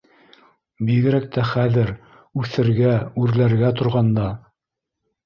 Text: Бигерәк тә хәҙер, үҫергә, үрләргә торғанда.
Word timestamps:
Бигерәк 0.85 1.27
тә 1.35 1.43
хәҙер, 1.49 1.91
үҫергә, 2.45 2.95
үрләргә 3.25 3.71
торғанда. 3.83 4.27